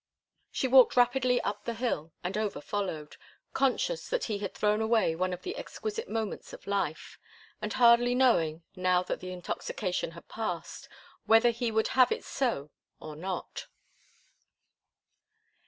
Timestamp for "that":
4.09-4.23, 9.03-9.19